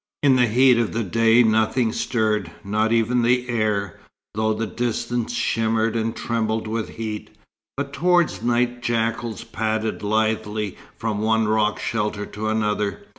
In 0.23 0.35
the 0.35 0.47
heat 0.47 0.79
of 0.79 0.93
the 0.93 1.03
day 1.03 1.43
nothing 1.43 1.93
stirred, 1.93 2.49
not 2.63 2.91
even 2.91 3.21
the 3.21 3.47
air, 3.47 3.99
though 4.33 4.51
the 4.51 4.65
distance 4.65 5.31
shimmered 5.31 5.95
and 5.95 6.15
trembled 6.15 6.65
with 6.67 6.89
heat; 6.95 7.29
but 7.77 7.93
towards 7.93 8.41
night 8.41 8.81
jackals 8.81 9.43
padded 9.43 10.01
lithely 10.01 10.75
from 10.97 11.19
one 11.19 11.47
rock 11.47 11.77
shelter 11.79 12.25
to 12.25 12.47
another. 12.49 13.03